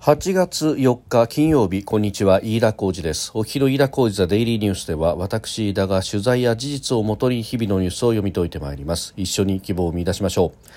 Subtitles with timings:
[0.00, 3.32] 8月4日金曜日こんにちは飯田浩二です。
[3.34, 9.12] お昼飯田浩二ザデイリーニュースでは私飯田が取材や事実をもとに日々のニュースを読み解いてまいります。
[9.18, 10.68] 一緒に希望を見出しましょう。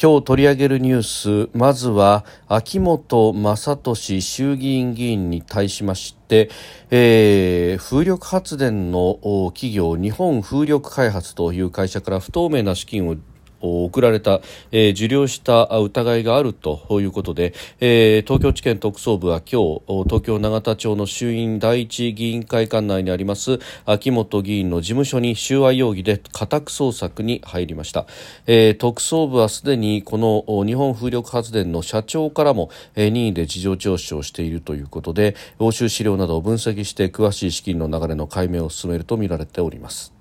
[0.00, 3.78] 今日取り上げるニュースまずは秋本真
[4.14, 6.48] 利衆議院議員に対しまして、
[6.90, 9.18] えー、風力発電の
[9.52, 13.16] 企業日本風力開発という会社から不透明な資金を
[13.62, 14.40] 送られた、
[14.70, 28.06] えー、受領した疑いがあるということで、えー、東京地検特捜部は今日東京永田町の衆院第一議員会館内にあります秋本議員の事務所に収賄容疑で家宅捜索に入りました、
[28.46, 40.11] えー、特捜部はすでにこの日本風力発電の社長からも、えー、任意で事情聴取をしているということで押収資料などを分析して詳しい資金の流れの解明を進めるとみられております。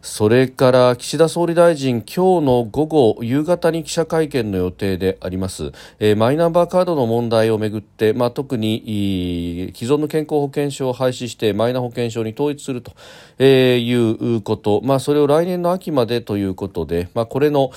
[0.00, 12.92] それから岸田総理大臣、今日の午後、夕方に記者会見の予定であります、えー、マイナンバーカードの問題をめぐって、まあ、特に既存の健康保険証を廃止してマイナ保険証に統一すると、
[13.38, 17.72] えー、いうこと、まあ、それを来年の秋までということで、まあ、これの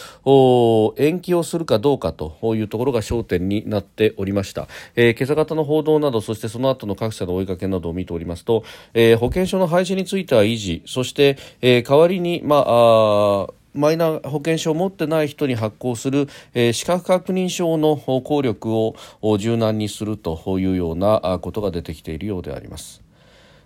[0.98, 8.64] 延期をするかどうかというところが焦点になっておりました、えー、今朝方の報道などそしてその後の各社の追いかけなどを見ておりますと、
[8.94, 18.96] えー、保険証の廃止については維持そして、えー、代わりに、まあ、あマイナ保険証を持ってない人に発行する、えー、資格確認証の効力を
[19.38, 23.02] 柔軟にするというようなことが出てきているようであります。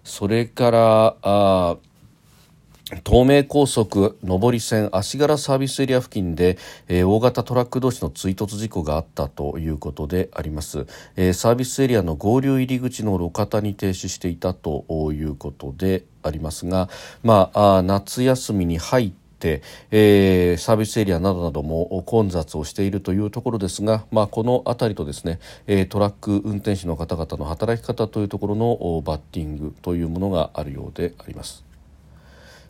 [0.03, 1.77] それからあ
[3.03, 6.57] 東名高速上り線足柄サービスエリア付近で、
[6.87, 10.85] えー、大型トラック同士の追突事故があったということであります、
[11.15, 16.89] えー、サービスエリアの合流入り口の路肩に停止していたということでありますが、
[17.23, 31.64] まあ、あ夏休みに入って、えー、サービスエリアなどなども混雑をしているというところですが、まあ、この辺りとですね、えー、トラック運転手の方々の働き方というところのバッティングというものがあるようであります。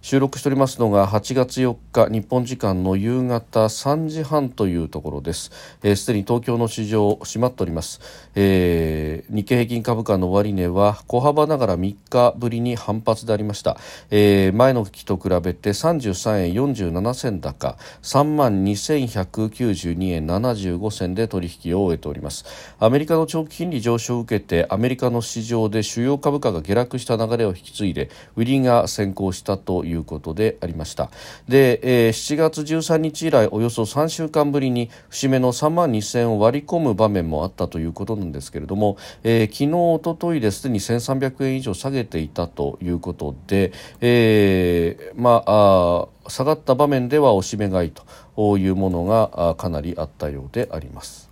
[0.06, 5.46] 収録しておりますのが8月4日日本時間の夕方3時半というところです。
[5.46, 5.52] す
[5.82, 8.02] で、えー、に東京の市場閉まっております、
[8.36, 13.78] えー、日経平均株価の終値は小幅ながら3日ぶりに反発でありました、
[14.12, 22.46] えー、前の月と比べて33円47銭高3万2192円75銭で取引を終えております。
[22.78, 31.10] アメリカの長期金利上昇を受けてアメリカの市場で主要株価が下落した流れを引き継いで売りが先行したといういうことでありました
[31.48, 47.92] で、えー、7月13日以来およそ3週間ぶりに節目の3万2000円を割り込む場面もあったということなんですけれども、えー、昨日、おとといですでに1300円以上下げていたということで、えー、まあ下がった場面では押し目買い
[48.36, 51.25] というものがかなりあったようであります。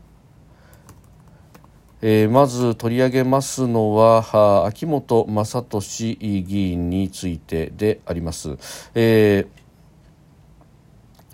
[2.05, 5.65] えー、まず取り上げますのは秋本正
[6.19, 8.57] 利議員についてであります。
[8.93, 9.47] え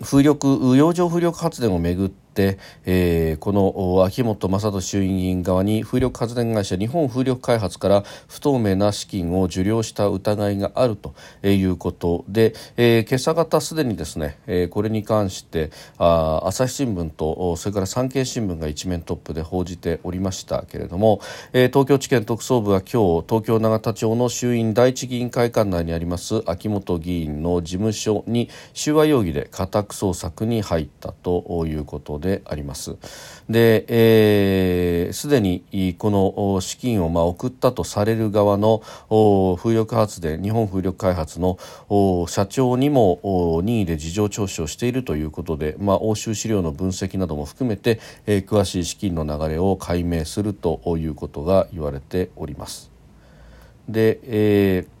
[0.00, 21.20] ー、風力洋上風力発電をめぐって、えー、この秋本真利衆院議員側に風力発電会社日本風力開発から不透明な資金を受領した疑いがあるということで、えー、今朝方すでにですね、えー、これに関してあ朝日新聞とそれから産経新聞が一面トップで報じておりましたけれども、
[21.52, 32.96] えー、東京地検特捜部は今日東京永田町の衆院第一議員会館内にあります秋本議員の事務所に収賄容疑で家宅捜索に入ったということであります。
[33.48, 38.82] で、えー、でにこの資金をまあ送ったとされる側の
[39.56, 41.58] 風力発電日本風力開発の
[42.28, 52.90] 社長にも任意で事情聴取をしているということで、まあ、押収資料の分析なども含めて、えー、詳しい資金の流れを解明するということが言われております。
[53.88, 55.00] で、えー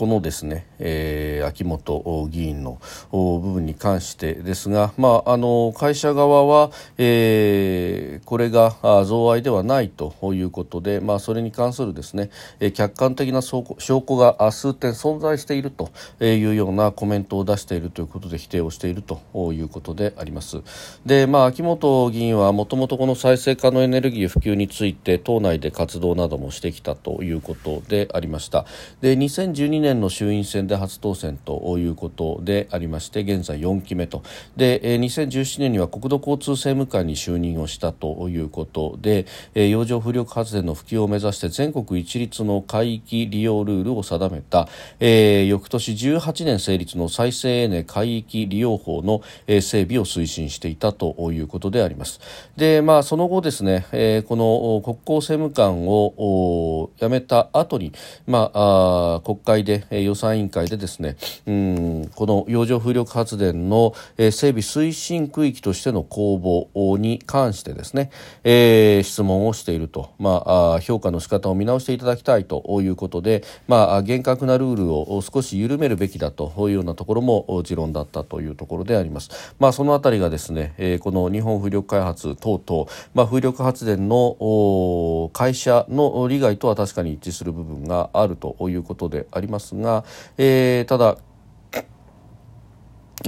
[0.00, 2.80] このですね、えー、秋元議員の
[3.12, 8.70] 部分に関してですが、まあ、あの会社側は、えー、これが
[9.04, 12.30] 贈賄ではないということで、まあ、それに関するですね、
[12.72, 15.90] 客観的な証拠が数点存在していると
[16.24, 19.20] いうようなコメントを出しているということで否定をしていると
[19.52, 20.62] いうことであります。
[21.04, 28.64] で、まあ、秋元議員はもともとこの再生可能エネルギー普及について党内で活動などもしてきたということでありました。
[29.02, 34.22] で2012年年の衆院選で初当選ということでありまして現在4期目と
[34.56, 52.20] で2017年には国土交通政務官に就任をしたということで洋上風力発電の普及を目指して全国一律の海域利用ルールを定めた、えー、翌年18年成立の再生エネ海域利用法の、整備を推進していたということであります。
[52.56, 57.92] で、まあ、その後ですね、えー、この国交政務官を辞めた後に、
[58.26, 61.16] まあ、あ国会で、予算委員会でですね、
[61.46, 68.10] うんこの洋上風力発電の、整備推進区域としての公募に関してですね、
[68.44, 79.54] えー、質問をしていると、まあ、評価の仕方を見直していただきたいということで、まあ、厳格なルールを少し緩めるべきだというようなところも持論だったというところであります。
[79.58, 90.04] まあ、そのあたりがですね、えー、この日本風力開発等々、まあ、風力発電の会社の利害とは確かに一致する部分があるということでありますが、
[90.38, 91.18] えー、ただ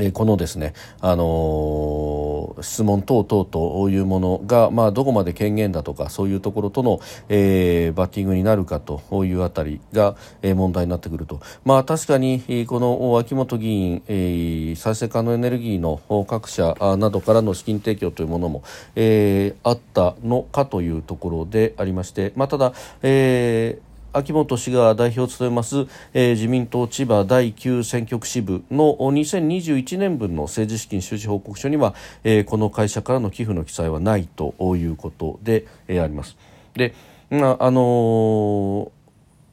[0.01, 18.63] えこのですね、あのー、質問等々というものが、まあ、どこまで権限だとかそういうところとの、えー、バッティングになるかというあたりが、えー、問題になってくると、まあ、確かにこの秋元議員、えー、再生可能エネルギーの各社などからの資金提供というものも、
[18.97, 36.37] えー、あったのかというところでありまして、まあ、ただ、えー秋元氏が代表を務めます、えー、自民党千葉第9選挙区支部の2021年分の政治資金収支報告書には、えー、この会社からの寄付の記載はないということで、えー、あります。
[36.75, 36.95] で、
[37.31, 37.83] まああのー、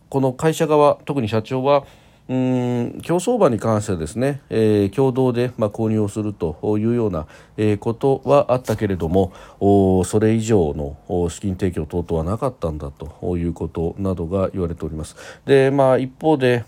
[0.09, 1.85] この会社側特に社長は
[2.29, 7.25] うん競走馬に関してはですね、えー、共同で、まあ、購入をするというような、
[7.57, 15.15] えー、ことはあったけれどもおそれ以上の資金提供等々はなかったんだということなどが言われております。
[15.47, 16.65] でまあ、一方で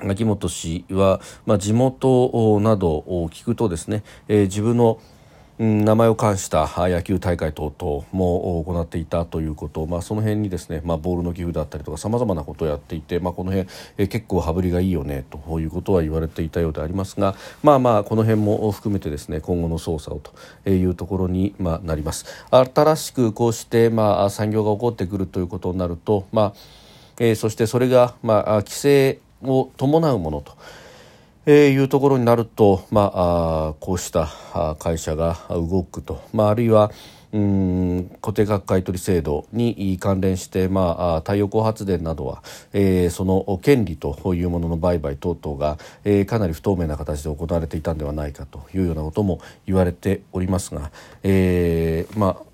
[0.00, 4.98] 秋元氏は、まあ、地元などを聞くとですね、えー、自分の
[5.62, 26.52] 名前を冠した野球大会等々も行っていたということ、まあ、その辺にですね、まあ、ボールの寄付だったりとかさまざまなことをやっていて、まあ、この辺え結構羽振りがいいよねということは言われていたようでありますがまあまあこの辺も含めてですね今後の捜査をというところに、まあ、なります新しくこうして、まあ、産業が起こってくるということになると、まあ
[27.20, 30.56] えー、そしてそれが、まあ、規制を伴うものと。
[31.44, 34.28] えー、いうところになると、まあ、こうした
[34.78, 36.92] 会社が動くと、まあ、あるいは
[37.32, 42.42] うん固定価買取制度に関連して、まあ、太陽光発電などは、
[42.74, 50.92] えー、その権利というものの売買等々が、えー、かなり不透明な形で行われていたんではないかというようなことも言われておりますが、
[51.22, 52.51] えー、まあ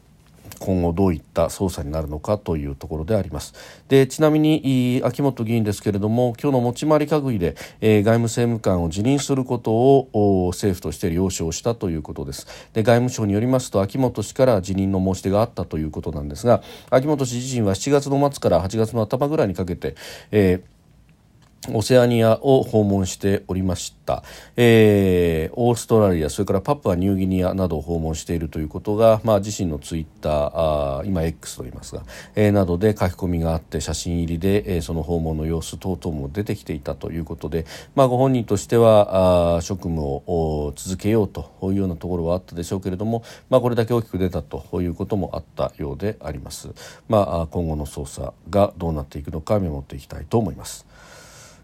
[0.58, 3.54] 今後どういった捜査になるのかというところであります。
[3.88, 12.46] でちなみに秋元議員ですけれども今日の持ち回り閣議で、えー、外務政務官を辞任することを政府として了承したということです。
[12.72, 19.94] で外務省によりますと秋元氏から辞任の申し出があったということなんですが秋元氏自身は7月の末から8月の頭ぐらいにかけて、
[20.30, 20.77] えー
[21.72, 24.22] オセアニアを訪問しておりました、
[24.56, 30.50] えー、オーストラリアそれからパプアニューギニアなどを訪問しているということが、まあ、自身のツイッター
[31.00, 32.04] あ今 X と言いますが、
[32.36, 46.70] えー、などで書き込みがあって写真入りで、えー、その訪問の様子等々も出てきていたということで、まあ、ご本人としてはあ職務を続けようというようなところはあったでしょうけれども、まあ、これだけ大きく出たということもあったようであります、
[47.08, 50.87] まあ、今後の捜査がどうなっていくのか見守っていきたいと思います。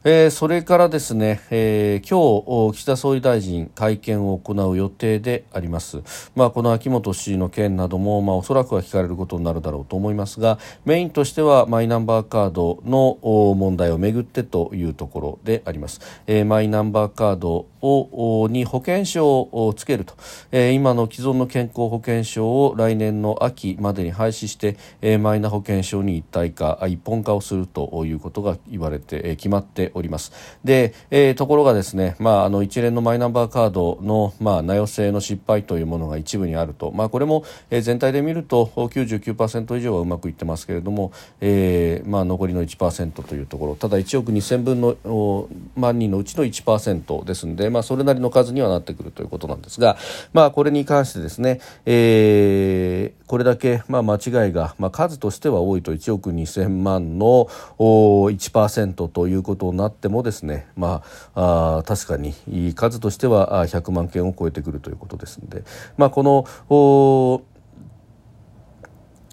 [0.06, 6.02] えー、それからですね、えー、今日岸田総理大臣会見を行う予定であります、
[6.36, 13.18] まあ、この秋元氏の件なども、まあ、おそらくは聞かれることになるだろうと思いますがメインとしてはマイナンバーカードの
[13.54, 20.14] 問題をめぐってというところであります、えー、マイナンバーカードをに保険証をつけると、
[20.52, 30.32] えー、今の既存の健康保険証を来年の秋までに廃止して、えー、マイナ保険証に一体化一本化をするということが言われて、えー、決まっております。
[30.64, 43.76] で、えー、ところがですね、まあ、あの一連のマイナンバーカードの、まあ、名寄せの失敗というものが一部にあると、まあ、これも、えー、全体で見ると99%以上はうまくいってますけれども、えーまあ、残りの1%というところ。
[43.76, 49.96] ただ1億2000分の万人のうちの1%ですので、まあ、それなりの数にはなってくるということなんですが、
[50.32, 55.94] まあ、これに関してですね、えー、これだけ、まあ、間違いが、まあ、数としては多いと。
[55.94, 57.48] 1億2000万の
[57.78, 61.02] 1%ということになってもですね、ま
[61.34, 62.34] あ、あ確かに
[62.74, 65.64] 数としては100万件を超えてくるということですので、
[65.96, 66.22] まあ、こ
[66.68, 67.42] の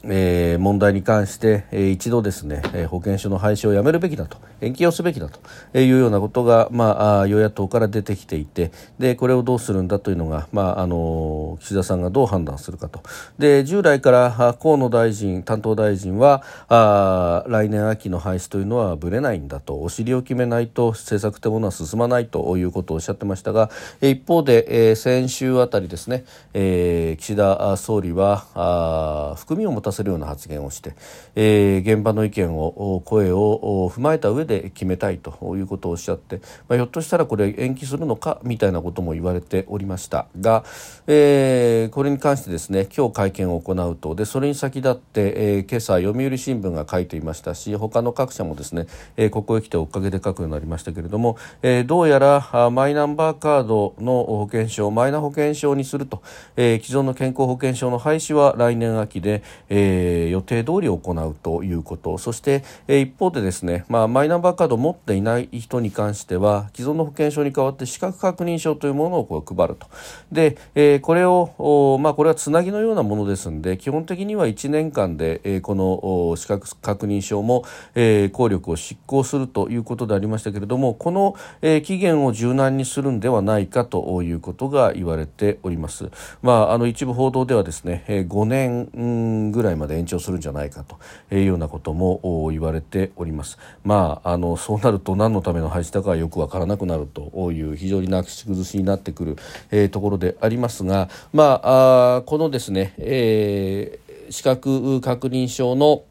[0.04, 5.40] えー、問題に関して、えー、一度ですね、えー、保険証の廃止をやめるべきだと延期をすべきだと
[5.80, 13.02] いうようなことが、まあ、与野党から出てきていてでこれをどうするんだというのが、まあ、あの岸田さんがどう判断するかと。
[13.38, 23.70] で従来から河野大臣担当大臣はあ来年秋の廃止というのはぶれないんだとお尻を決めないと政策というものは進まないということをおっしゃってましたが
[24.02, 30.94] 一方で、えー、先週あたりですね、えー、岸田総理はあ含みを持たたせるような発言をして、
[31.36, 40.64] えー、現場の意見を声を踏まえた上で決めたいということをおっしゃって、まあ、ひょっとしたらこれ延期するのかみたいなことも言われておりましたが、
[41.08, 56.22] えー、これに関してですね今日会見を行うとでそれに先立って、えー、今朝読売新聞が書いていましたし他の各社もですね、えー、ここへ来て追っかけで書くようになりましたけれども、えー、どうやらマイナンバーカードの保険証マイナ保険証にすると、
[56.56, 59.81] えー、既存の健康保険証の廃止は来年秋で、えー、
[60.30, 69.88] 予定通り行うということそして、えー、一方でですね、まあ、マイナンバーカードを持っていない人に関しては既存の保険証に代わって資格確認証というものをこう配ると
[70.32, 77.64] で、えー、これを、まあ、これはつなぎのようなものですので基本的には1年間で、え、この資格確認証も、
[77.96, 86.10] え、効力を執行するということでありましたけれどもこの、え、期限を柔軟にするんではないかということが言われております。
[86.42, 91.00] まあ、あの一部報道ではですね、え、5年ぐらいまで延長するんじゃないかと
[91.36, 93.58] いうようなことも言われております。
[93.84, 99.38] まあ、あのそうなると何のための廃止だかはよくわからなくなるという非常になくし崩しになってくる、
[99.72, 106.04] えー、ところでありますが、まあ、あこのですね、えー、資格確認証の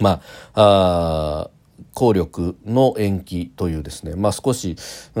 [0.00, 0.20] ま
[0.54, 1.50] あ、あ
[1.98, 4.76] 効力の延期というですね、まあ、少し
[5.16, 5.20] う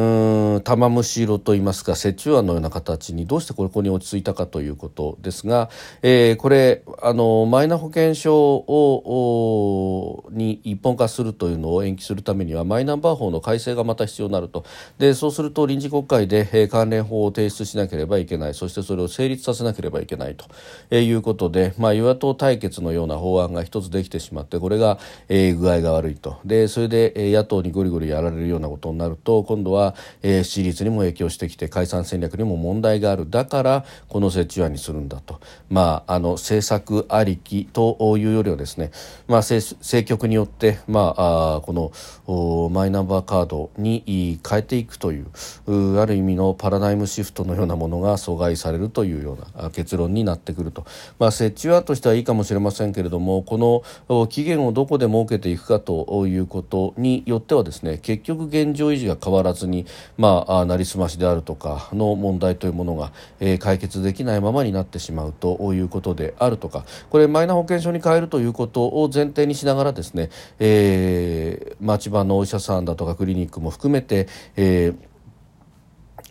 [0.58, 5.70] ん玉虫色といいますか折衷案のような形にどうしてここに落ち着いたかということですが、
[6.02, 14.64] えー、これあのマイナ保険証をに一本化するというのを延期するためにはマイナンバー法の改正がまた必要になると。
[14.98, 18.54] でそうすると臨時国会で、えー、関連法を提出しなければいけない。
[18.54, 20.44] そしてそれを成立させなければいけないと、
[20.90, 26.38] えー、いうことで、まあ、与野党対決のような法案が一つできてしまってこれが、えー、具合が悪いと。
[26.44, 33.28] でそれで、野党にゴリゴリやられるようなことになると今度は、え、支持率にも影響してきて解散戦略にも問題がある。
[33.28, 38.90] だからこの折衷案にするんだと、まあ、あの政策ありきというよりはですね、
[39.26, 50.84] まあ、政局によって、まあ、あこのマイナンバーカードに変えていくというある意味のパラダイムシフトのようなものが阻害されるというような結論になってくると、
[51.18, 59.86] まあ、折衷案としてはいいかもしれませんけれどもこの期限をどこで設けていくかということによってはですね結局現状維持が変わらずに、
[60.16, 75.07] まあ、なりすましであるとかの問題というものが、えー、解決できないままになってしまうということであるとかこれマイナ保険証に変えるということを前提にしながらですね、えー、町場のお医者さんだとかクリニックも含めて、えー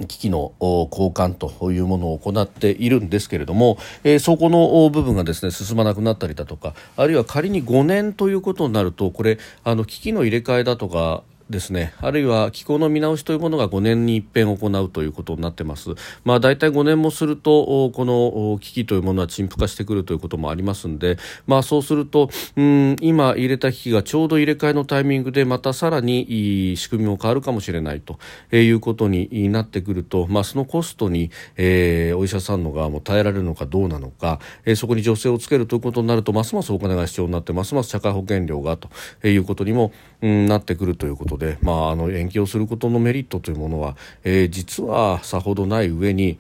[0.06, 15.92] 機器の交換というものを行っているんですけれども、えー、そこの部分がですね進まなくなったりだとかあるいは仮に5年ということになるとこれあの機器の入れ替えだとかですねあるいは気候の見直しというものが5年に一遍行うということになってます。
[16.24, 28.20] まあ、大体5年もするとこの危機というものは陳腐化してくるということもありますので、まあ、そうするとうん今入れた機器がちょうど入れ替えのタイミングでまたさらに仕組みも変わるかもしれないと
[28.56, 38.90] いうことになってくると、まあ、そのコストに、えー、お医者さんの側も耐えられるのかどうなのか、えー、そこに助成をつけるということになるとますますお金が必要になってますます社会保険料がと
[39.28, 46.38] いうことにも、うん、なってくるということで、まあ、あの延期をすることのメリットというものは、えー、実はさほどない上に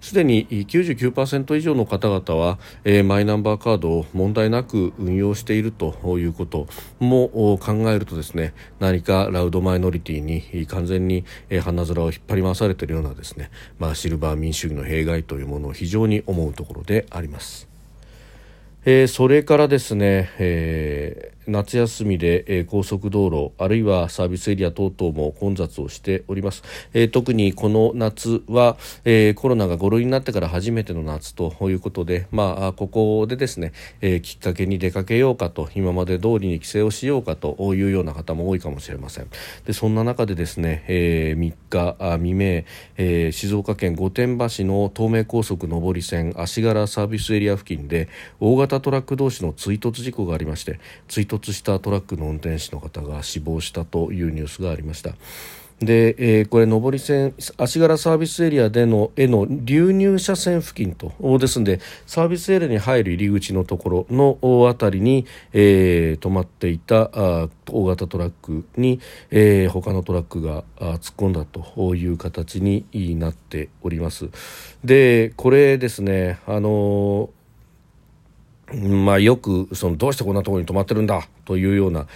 [0.00, 6.68] すでに99%以上の方々は、えー、マイナンバーカードを問題なく運用しているということ
[7.00, 17.68] も考えるとですね何かラウドマイノリティに完全に、えー、花面を引っ張り回されているようなですね、まあ、シルバー民主主義の弊害というものを非常に思うところであります。
[18.84, 26.62] えー、それからですね、えー、夏休みで、えー、高速道路あるいはサービスエリア等々も混雑をしております、
[26.92, 39.28] えー、特にこの夏は、えー、コロナが5類になってから初めての夏ということで、まあ、ここでですね、え、きっかけに出かけようかと今まで通りに帰省をしようかというような方も多いかもしれません。
[39.64, 42.64] でそんな中でですね、え、3日未明、
[42.96, 48.08] え、静岡県御殿場市の東名高速上り線足柄サービスエリア付近で
[48.40, 55.12] 大型トラック同士の追突事故がありまして追突したトラックの運転手の方が死亡したというニュースがありました。
[55.80, 69.00] で、えー、これ上り線足柄サービスエリアでのへの流入車線付近とですのでサービスエリアに入る入り口のところのあたりに、えー、止まっていたあ大型トラックに、
[69.30, 74.30] えー、他のトラックが突っ込んだという形になっております。
[74.82, 77.28] でこれですねあの
[78.74, 82.06] まあ、よくそのどうしてこんなところに止まってるんだというような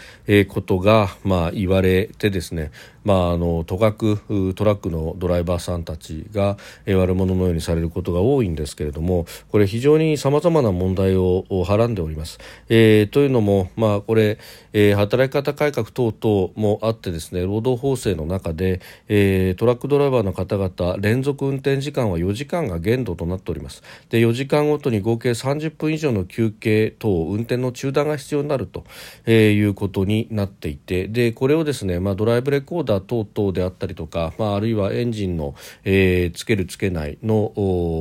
[0.48, 2.72] ことがまあ言われてですね
[3.04, 12.38] まあ、あの都学トラックのドライバーさんたちが悪者のようにされることが多いんですけれどもこれ非常にさまざまな問題をはらんでおります。
[12.68, 14.38] えー、というのも、まあ、これ、
[14.72, 23.82] えー、働き方改革等々もあってですね労働法制の中で、えー、トラックドライバーの方々連続運転時間は4時間が限度となっております。
[24.10, 28.84] で4時間ごとに合計30分以上の休休憩等運転の中断が必要になると、
[29.26, 35.54] えー、いうことになっていてでこれをですね、まあ、ドライブレコーダー等々であったりとか、まあ、あるいはエンジンの、
[35.84, 37.52] えー、つけるつけないの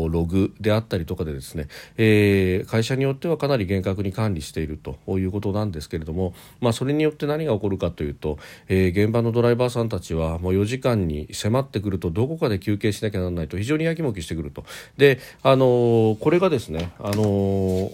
[0.09, 1.67] ログであったりとかでですね、
[1.97, 14.63] えー、会社によってはかなり厳格に管理しているということなんですけれども、まあ、それによって何が起こるかというと、えー、現場のドライバーさんたちはもう4時間に迫ってくるとどこかで休憩しなきゃならないと非常にやきもきしてくると。
[14.97, 17.91] であのこれがですねあの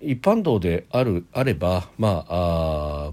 [0.00, 3.12] 一般道であるあれば、まあ、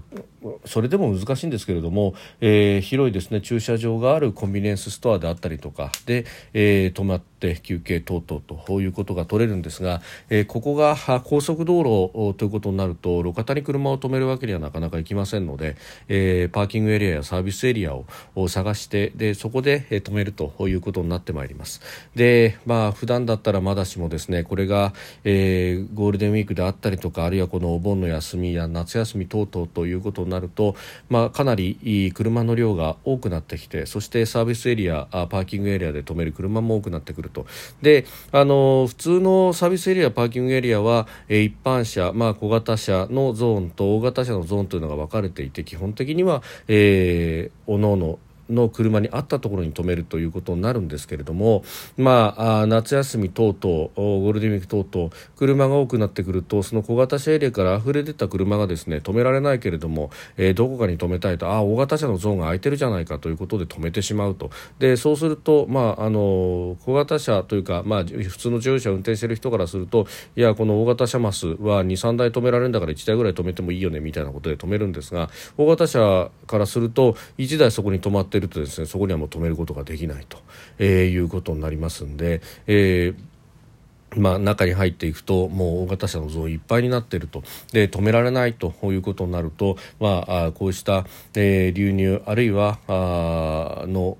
[0.66, 15.76] それでも難しいんですけれども、えー、広いですね駐車場があるコンビニエンスストアであったりとかで、えー、止まって休憩等々ということが取れるんですが、えー、ここが高速道路ということになると路肩に車を止めるわけにはなかなかいきませんので、
[16.08, 21.82] えー、パーキングエリアやサービスエリアを探してでそこで止めるということになってまいります。
[22.14, 24.92] でまあ普段だったらまだしもですねこれが、
[25.24, 30.76] えー、ゴールデンウィークであったりとかあるいはこのお盆の休みや夏休み等々ということになると、
[31.08, 37.46] まあ、かなり車の量が多くなってきてそしてサービスエリアパーキングエリアで止める車も多くなってくると。
[37.82, 48.18] であの普通のサービスエリアパーキングエリアは、え一般車、まあ、小型車のゾーンと大型車のゾーンというのが分かれていて基本的には、えー、おのおの
[48.50, 51.64] の車にあったところに止めるということになるんですけれども、
[51.96, 64.50] まあ、夏休み等々ゴールデンウィーク等々車が多くなってくるとその小型車エリアから溢れ出た車がですね止められないけれども、えー、どこかに止めたいとあ大型車のゾーンが空いてるじゃないかということで止めてしまうと。
[64.78, 80.38] でそうすると、まあ、あの小型車というか、まあ、普通の乗用車を運転している人からするといやこの大型車マスは23台止められるんだから1台ぐらい止めてもいいよねみたいなことで止めるんですが大型車からすると1台そこに止まっててるとですねそこにはもう止めることができないと、
[80.78, 87.42] えー、いうことになりますんで、えーまあ、中に入っていくともう大型車の増員いっぱいになっていると。
[87.72, 94.16] で止められないということになると、まあ、こうした、えー、流入あるいはあの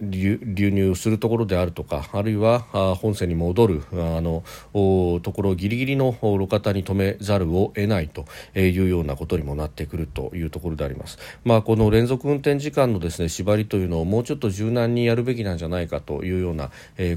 [0.00, 2.60] 流入するところであるとかあるいは
[2.96, 8.26] 本線に戻るあのところギリギリの路肩に止めざるを得ないと
[8.58, 11.18] いうようなことにもなってくるというところであります。
[11.44, 16.70] まあ、この連続運転時間のですね縛りというのをもうちょっと柔軟にやるべきなんじゃないかというような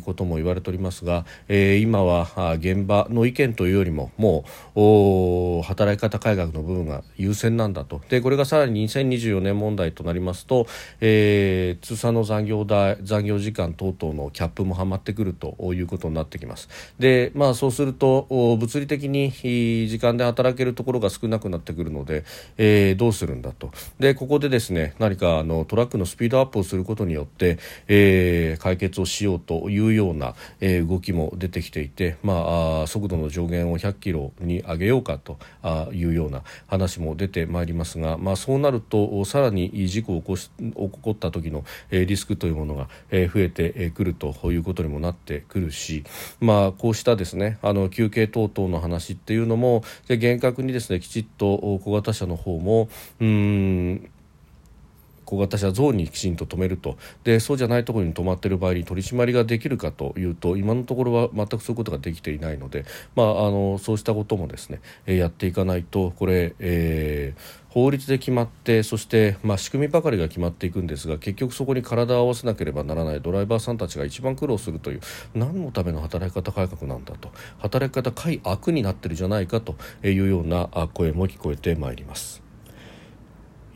[0.04, 10.68] ことも言われておりますが今は現場の意見というよりももう働き方改革の部分が優先なんだとでこれがさらに2024年問題となりますと、
[11.02, 16.70] えー、通算の残業代残業時間等々のキャップもはまってくるということになってきます。
[16.98, 19.32] でまあそうすると物理的に
[19.88, 22.24] 時間で働けるところが少なくなってくるので、
[22.58, 23.72] えー、どうするんだと。
[24.00, 35.40] でここでですね何かあのトラックのスピードアップをすることによって、えー、解決をしようというような、えー、動きも出てきていて、まあ、速度の上限を100キロに上げようかと
[35.92, 46.04] いうような話も出てまいりますが、まあ、そうなるとさらに事故を起こし起こった時の、え、リスクというものが、増えてくるということにもなってくるし、
[46.40, 54.10] まあ、こうしたですねあの休憩等々の話っていうのも厳格にですねきちっと小型車の方もうん
[55.30, 75.02] 小型車ゾーンにきちんと止めるとでそうじゃないところに止まっている場合に取り締まりができるかというと今のところは全くそういうことができていないので、まあ、あのそうしたこともですね、やっていかないとこれ、えー法律で決まってそして、まあ、仕組みばかりが決まっていくんですが結局そこに体を合わせなければならないドライバーさんたちが一番苦労するという
[75.36, 82.49] 何のための働き方改革なんだと働き方改悪になってるじゃないかというような声も聞こえてまいります。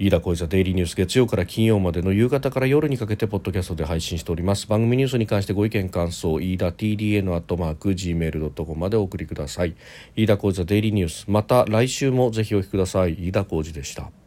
[0.03, 4.67] 飯田浩司デイリーニュース月曜から金曜までの夕方から夜にかけてポッドキャストで配信しております。
[4.67, 9.75] 番組ニュースに関してご意見感想飯田 TDN アットマーク Gmail.com までお送りください。
[10.17, 11.23] 飯田浩司デイリーニュース。
[11.29, 13.13] また来週もぜひお聞きください。
[13.13, 14.22] 飯田浩司でした。